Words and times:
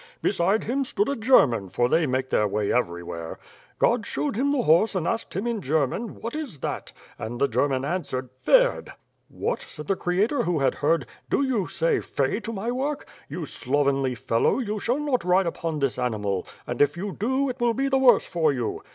Beside 0.23 0.63
him 0.63 0.83
stood 0.83 1.07
a 1.09 1.15
German, 1.15 1.69
for 1.69 1.87
they 1.87 2.07
make 2.07 2.31
their 2.31 2.47
way 2.47 2.71
everywhere. 2.73 3.37
God 3.77 4.03
showed 4.03 4.35
him 4.35 4.51
the 4.51 4.63
horse 4.63 4.95
and 4.95 5.07
asked 5.07 5.35
him 5.35 5.45
in 5.45 5.61
German, 5.61 6.15
^What 6.15 6.35
is 6.35 6.57
that?' 6.61 6.91
and 7.19 7.39
the 7.39 7.47
German 7.47 7.85
answered, 7.85 8.29
Tferd.' 8.43 8.89
What, 9.27 9.61
said 9.61 9.87
the 9.87 9.95
Creator, 9.95 10.41
who 10.41 10.57
had 10.57 10.73
heard, 10.73 11.05
*do 11.29 11.43
you 11.43 11.67
say 11.67 11.99
Pfe^ 11.99 12.41
to 12.45 12.51
my 12.51 12.71
work? 12.71 13.05
You 13.29 13.45
slovenly 13.45 14.15
fellow, 14.15 14.57
you 14.57 14.79
shall 14.79 14.97
not 14.99 15.23
ride 15.23 15.45
upon 15.45 15.77
this 15.77 15.99
animal 15.99 16.47
and, 16.65 16.81
if 16.81 16.97
you 16.97 17.11
do, 17.13 17.47
it 17.47 17.59
will 17.59 17.75
be 17.75 17.87
the 17.87 17.99
worse 17.99 18.25
for 18.25 18.51
you.' 18.51 18.81